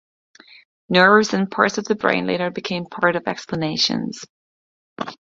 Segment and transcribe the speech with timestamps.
[0.89, 4.25] Nerves and parts of the brain later became part of explanations.